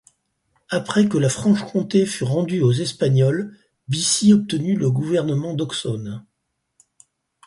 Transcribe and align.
Après 0.71 1.07
que 1.07 1.19
la 1.19 1.29
Franche-Comté 1.29 2.07
fut 2.07 2.23
rendu 2.23 2.59
aux 2.61 2.71
Espagnol, 2.71 3.55
Bissy 3.87 4.33
obtenu 4.33 4.75
le 4.75 4.89
gouvernement 4.89 5.53
d'Auxonne. 5.53 6.25